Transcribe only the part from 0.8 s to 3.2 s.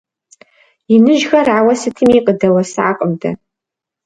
Иныжьхэр ауэ сытми къыдэуэсакъым